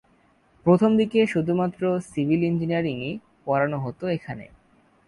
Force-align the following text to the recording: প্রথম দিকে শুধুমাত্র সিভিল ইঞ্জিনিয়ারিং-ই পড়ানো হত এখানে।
প্রথম 0.65 0.91
দিকে 0.97 1.19
শুধুমাত্র 1.25 1.81
সিভিল 2.09 2.41
ইঞ্জিনিয়ারিং-ই 2.43 3.11
পড়ানো 3.45 3.77
হত 3.79 3.99
এখানে। 4.17 4.45